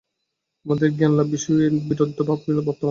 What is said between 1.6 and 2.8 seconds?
এই বিরুদ্ধভাব বর্তমান।